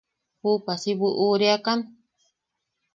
¿Juupa 0.41 0.73
si 0.81 0.91
buʼureakan? 0.99 1.79